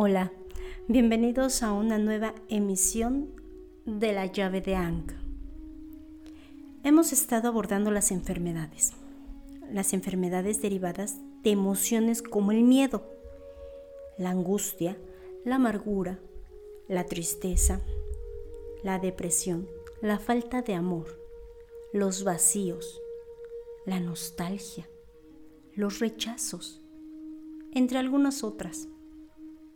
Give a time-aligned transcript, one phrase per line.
[0.00, 0.30] Hola,
[0.86, 3.30] bienvenidos a una nueva emisión
[3.84, 5.12] de la llave de Ankh.
[6.84, 8.92] Hemos estado abordando las enfermedades,
[9.72, 13.10] las enfermedades derivadas de emociones como el miedo,
[14.18, 14.96] la angustia,
[15.44, 16.20] la amargura,
[16.86, 17.80] la tristeza,
[18.84, 19.68] la depresión,
[20.00, 21.20] la falta de amor,
[21.92, 23.02] los vacíos,
[23.84, 24.88] la nostalgia,
[25.74, 26.82] los rechazos,
[27.72, 28.86] entre algunas otras.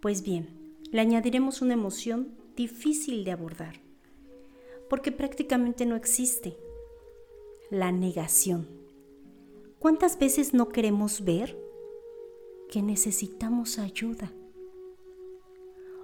[0.00, 0.48] Pues bien,
[0.90, 3.80] le añadiremos una emoción difícil de abordar,
[4.88, 6.56] porque prácticamente no existe,
[7.70, 8.66] la negación.
[9.78, 11.56] ¿Cuántas veces no queremos ver
[12.70, 14.32] que necesitamos ayuda?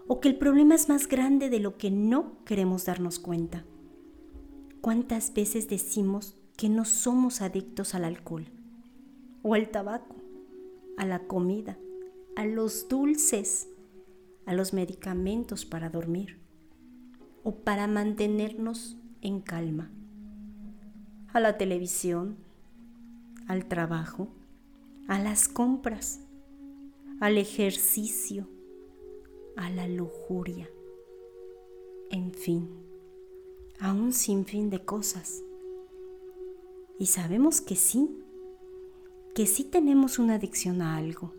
[0.07, 3.65] O que el problema es más grande de lo que no queremos darnos cuenta.
[4.81, 8.47] ¿Cuántas veces decimos que no somos adictos al alcohol?
[9.43, 10.17] O al tabaco,
[10.97, 11.77] a la comida,
[12.37, 13.69] a los dulces,
[14.47, 16.39] a los medicamentos para dormir
[17.43, 19.91] o para mantenernos en calma,
[21.33, 22.37] a la televisión,
[23.49, 24.29] al trabajo,
[25.09, 26.21] a las compras,
[27.21, 28.49] al ejercicio,
[29.57, 30.69] a la lujuria,
[32.11, 32.69] en fin,
[33.81, 35.43] a un sinfín de cosas.
[36.99, 38.17] Y sabemos que sí,
[39.35, 41.35] que sí tenemos una adicción a algo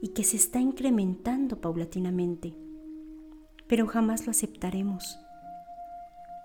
[0.00, 2.54] y que se está incrementando paulatinamente,
[3.66, 5.18] pero jamás lo aceptaremos.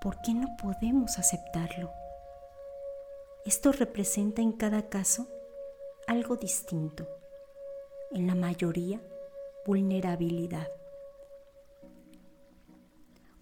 [0.01, 1.91] ¿Por qué no podemos aceptarlo?
[3.45, 5.27] Esto representa en cada caso
[6.07, 7.07] algo distinto,
[8.11, 9.01] en la mayoría
[9.65, 10.67] vulnerabilidad.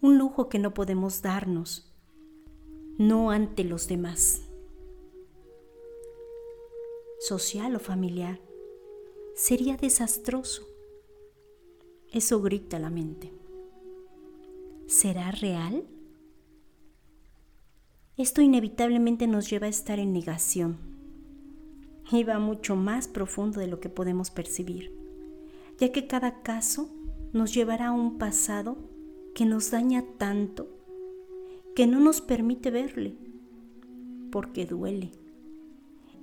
[0.02, 1.92] Un lujo que no podemos darnos,
[2.98, 4.42] no ante los demás,
[7.20, 8.40] social o familiar
[9.40, 10.68] sería desastroso.
[12.12, 13.32] Eso grita la mente.
[14.86, 15.86] ¿Será real?
[18.18, 20.76] Esto inevitablemente nos lleva a estar en negación
[22.12, 24.92] y va mucho más profundo de lo que podemos percibir,
[25.78, 26.90] ya que cada caso
[27.32, 28.76] nos llevará a un pasado
[29.34, 30.68] que nos daña tanto
[31.74, 33.16] que no nos permite verle,
[34.30, 35.12] porque duele.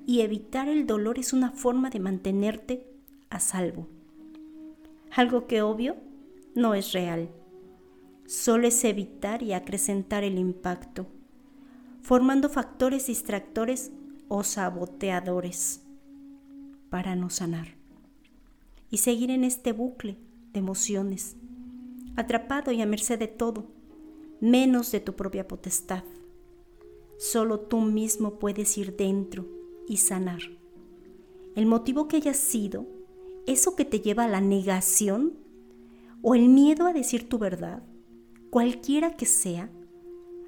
[0.06, 2.96] Y evitar el dolor es una forma de mantenerte
[3.29, 3.88] a salvo.
[5.11, 5.95] Algo que obvio
[6.55, 7.29] no es real.
[8.25, 11.07] Solo es evitar y acrecentar el impacto,
[12.01, 13.91] formando factores distractores
[14.27, 15.81] o saboteadores
[16.89, 17.75] para no sanar.
[18.89, 20.17] Y seguir en este bucle
[20.53, 21.35] de emociones,
[22.15, 23.67] atrapado y a merced de todo,
[24.39, 26.03] menos de tu propia potestad.
[27.17, 29.45] Solo tú mismo puedes ir dentro
[29.88, 30.41] y sanar.
[31.55, 32.96] El motivo que haya sido
[33.47, 35.33] eso que te lleva a la negación
[36.21, 37.81] o el miedo a decir tu verdad,
[38.49, 39.71] cualquiera que sea,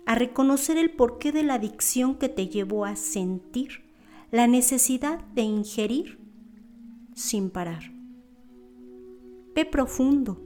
[0.05, 3.83] a reconocer el porqué de la adicción que te llevó a sentir
[4.31, 6.19] la necesidad de ingerir
[7.15, 7.91] sin parar.
[9.55, 10.41] Ve profundo,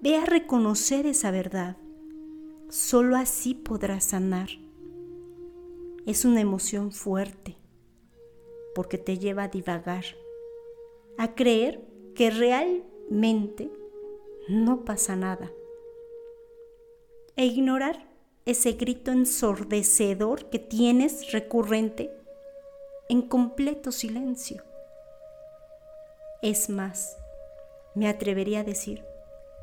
[0.00, 1.76] ve a reconocer esa verdad.
[2.68, 4.48] Solo así podrás sanar.
[6.06, 7.56] Es una emoción fuerte
[8.74, 10.04] porque te lleva a divagar
[11.18, 11.80] a creer
[12.14, 13.70] que realmente
[14.48, 15.50] no pasa nada.
[17.36, 18.08] E ignorar
[18.44, 22.10] ese grito ensordecedor que tienes recurrente
[23.08, 24.62] en completo silencio.
[26.42, 27.16] Es más,
[27.94, 29.04] me atrevería a decir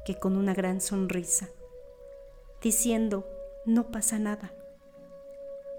[0.05, 1.49] que con una gran sonrisa,
[2.61, 3.27] diciendo,
[3.65, 4.53] no pasa nada,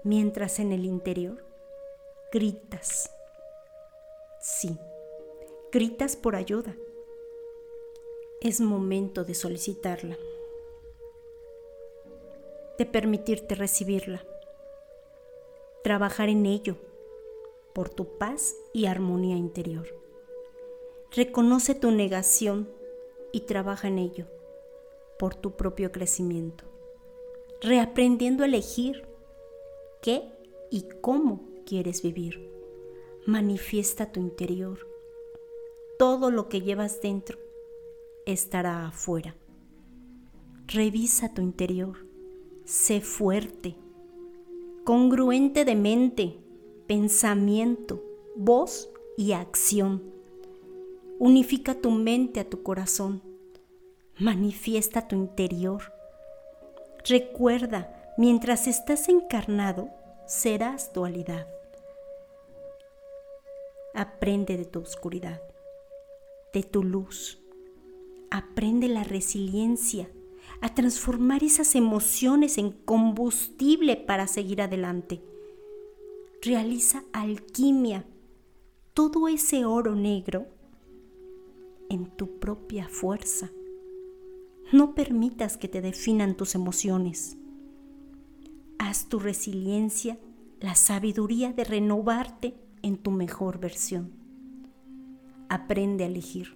[0.03, 1.45] mientras en el interior
[2.31, 3.11] gritas,
[4.39, 4.77] sí
[5.71, 6.75] gritas por ayuda.
[8.41, 10.17] Es momento de solicitarla,
[12.77, 14.25] de permitirte recibirla,
[15.83, 16.77] trabajar en ello
[17.73, 19.95] por tu paz y armonía interior.
[21.11, 22.69] Reconoce tu negación
[23.31, 24.25] y trabaja en ello
[25.19, 26.63] por tu propio crecimiento,
[27.61, 29.05] reaprendiendo a elegir
[30.01, 30.23] qué
[30.71, 32.49] y cómo quieres vivir.
[33.25, 34.88] Manifiesta tu interior
[35.99, 37.37] todo lo que llevas dentro
[38.25, 39.35] estará afuera.
[40.65, 42.07] Revisa tu interior,
[42.63, 43.75] sé fuerte,
[44.85, 46.37] congruente de mente,
[46.87, 48.01] pensamiento,
[48.37, 50.01] voz y acción.
[51.17, 53.21] Unifica tu mente a tu corazón,
[54.17, 55.81] manifiesta tu interior.
[57.03, 59.89] Recuerda, mientras estás encarnado,
[60.25, 61.45] serás dualidad.
[63.93, 65.41] Aprende de tu oscuridad
[66.53, 67.39] de tu luz.
[68.31, 70.09] Aprende la resiliencia,
[70.61, 75.21] a transformar esas emociones en combustible para seguir adelante.
[76.41, 78.05] Realiza alquimia,
[78.93, 80.47] todo ese oro negro
[81.89, 83.51] en tu propia fuerza.
[84.71, 87.37] No permitas que te definan tus emociones.
[88.77, 90.19] Haz tu resiliencia
[90.59, 94.18] la sabiduría de renovarte en tu mejor versión.
[95.49, 96.55] Aprende a elegir.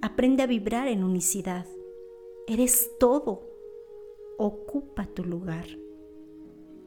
[0.00, 1.66] Aprende a vibrar en unicidad.
[2.48, 3.48] Eres todo.
[4.38, 5.66] Ocupa tu lugar.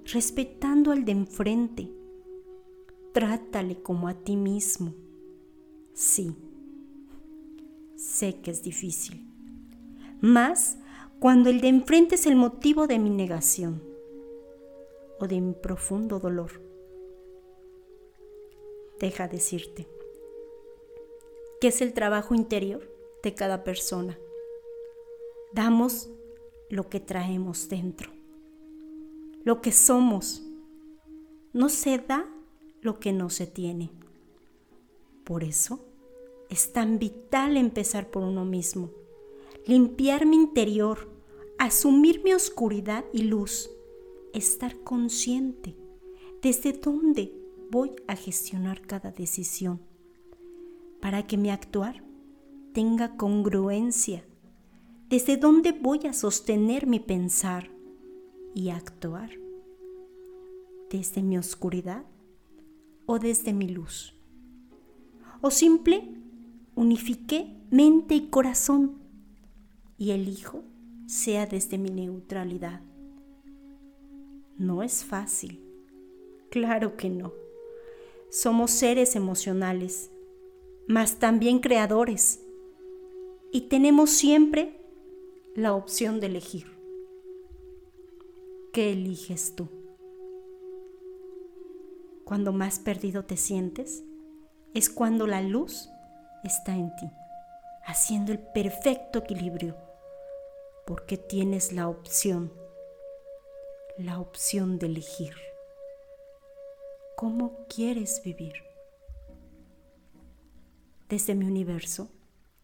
[0.04, 1.90] Respetando al de enfrente.
[3.14, 4.94] Trátale como a ti mismo.
[5.94, 6.36] Sí,
[7.96, 9.26] sé que es difícil.
[10.20, 10.78] Más
[11.20, 13.82] cuando el de enfrente es el motivo de mi negación
[15.22, 16.62] o de mi profundo dolor.
[19.00, 19.95] Deja decirte
[21.68, 22.92] es el trabajo interior
[23.24, 24.18] de cada persona.
[25.54, 26.10] Damos
[26.70, 28.12] lo que traemos dentro,
[29.44, 30.44] lo que somos.
[31.54, 32.30] No se da
[32.82, 33.92] lo que no se tiene.
[35.24, 35.80] Por eso
[36.50, 38.92] es tan vital empezar por uno mismo,
[39.66, 41.10] limpiar mi interior,
[41.58, 43.72] asumir mi oscuridad y luz,
[44.34, 45.76] estar consciente
[46.42, 47.34] desde dónde
[47.72, 49.80] voy a gestionar cada decisión
[51.06, 52.04] para que mi actuar
[52.74, 54.26] tenga congruencia,
[55.08, 57.70] desde dónde voy a sostener mi pensar
[58.56, 59.30] y actuar,
[60.90, 62.06] desde mi oscuridad
[63.06, 64.16] o desde mi luz,
[65.42, 66.10] o simple
[66.74, 68.96] unifique mente y corazón
[70.00, 70.64] y elijo
[71.06, 72.82] sea desde mi neutralidad.
[74.58, 75.64] No es fácil,
[76.50, 77.32] claro que no.
[78.32, 80.10] Somos seres emocionales,
[80.88, 82.42] mas también creadores,
[83.52, 84.80] y tenemos siempre
[85.56, 86.68] la opción de elegir.
[88.74, 89.70] ¿Qué eliges tú?
[92.26, 94.04] Cuando más perdido te sientes,
[94.74, 95.90] es cuando la luz
[96.44, 97.10] está en ti,
[97.86, 99.78] haciendo el perfecto equilibrio,
[100.86, 102.52] porque tienes la opción
[103.98, 105.34] la opción de elegir
[107.16, 108.75] cómo quieres vivir.
[111.10, 112.10] Desde mi universo,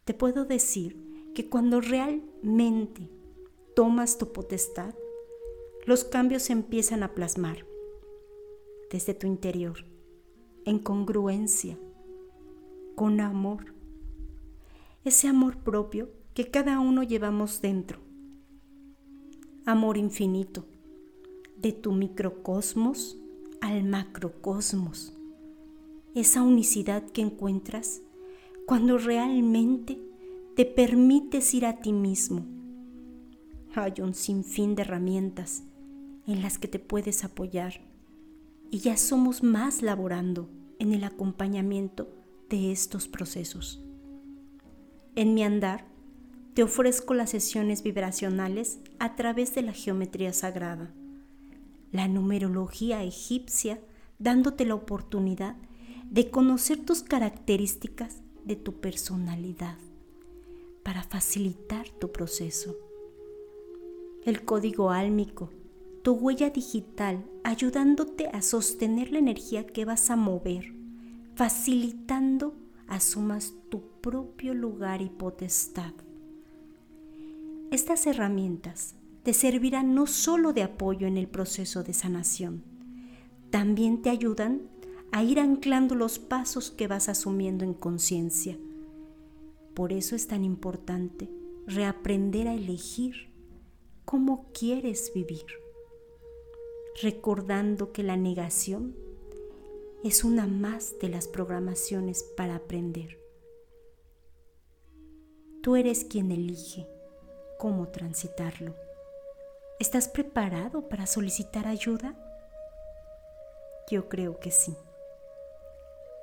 [0.04, 3.10] te puedo decir que cuando realmente
[3.76, 4.96] tomas tu potestad,
[5.86, 7.66] los cambios se empiezan a plasmar
[8.90, 9.86] desde tu interior,
[10.66, 11.78] en congruencia,
[12.96, 13.74] con amor.
[15.06, 18.00] Ese amor propio que cada uno llevamos dentro.
[19.66, 20.66] Amor infinito,
[21.58, 23.18] de tu microcosmos
[23.62, 25.14] al macrocosmos.
[26.16, 28.02] Esa unicidad que encuentras
[28.72, 30.00] cuando realmente
[30.56, 32.46] te permites ir a ti mismo.
[33.76, 35.64] Hay un sinfín de herramientas
[36.26, 37.82] en las que te puedes apoyar
[38.70, 42.16] y ya somos más laborando en el acompañamiento
[42.50, 43.84] de estos procesos.
[45.16, 45.84] En mi andar,
[46.54, 50.94] te ofrezco las sesiones vibracionales a través de la geometría sagrada
[51.92, 53.82] la numerología egipcia
[54.18, 55.58] dándote la oportunidad
[56.10, 59.78] de conocer tus características de tu personalidad
[60.84, 62.76] para facilitar tu proceso.
[64.26, 65.50] El código álmico,
[66.04, 70.74] tu huella digital, ayudándote a sostener la energía que vas a mover,
[71.36, 72.56] facilitando
[72.88, 75.94] asumas tu propio lugar y potestad.
[77.72, 82.64] Estas herramientas te servirán no solo de apoyo en el proceso de sanación,
[83.50, 84.62] también te ayudan
[85.12, 88.58] a ir anclando los pasos que vas asumiendo en conciencia.
[89.74, 91.30] Por eso es tan importante
[91.68, 93.32] reaprender a elegir
[94.06, 95.46] cómo quieres vivir,
[97.02, 98.96] recordando que la negación
[100.04, 103.20] es una más de las programaciones para aprender.
[105.62, 106.88] Tú eres quien elige
[107.60, 108.76] cómo transitarlo.
[109.80, 112.16] ¿Estás preparado para solicitar ayuda?
[113.90, 114.76] Yo creo que sí,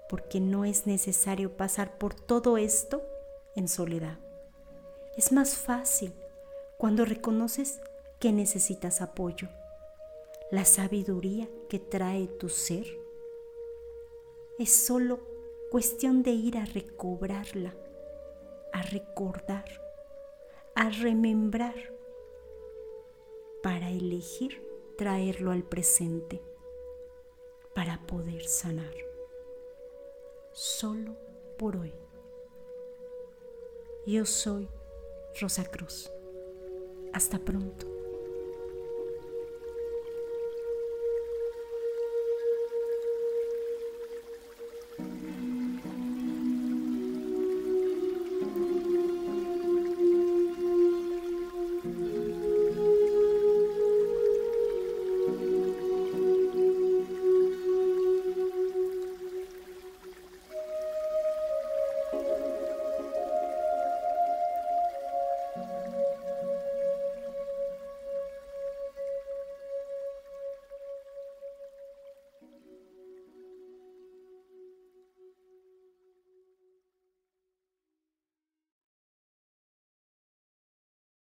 [0.08, 3.02] porque no es necesario pasar por todo esto
[3.54, 4.18] en soledad.
[5.16, 6.14] Es más fácil
[6.76, 7.80] cuando reconoces
[8.20, 9.48] que necesitas apoyo,
[10.50, 12.86] la sabiduría que trae tu ser.
[14.58, 15.20] Es solo
[15.70, 17.74] cuestión de ir a recobrarla,
[18.72, 19.64] a recordar,
[20.74, 21.74] a remembrar
[23.62, 24.62] para elegir
[24.96, 26.42] traerlo al presente,
[27.74, 28.94] para poder sanar,
[30.58, 31.14] solo
[31.56, 31.94] por hoy.
[34.04, 34.68] Yo soy
[35.40, 36.10] Rosa Cruz.
[37.12, 37.97] Hasta pronto.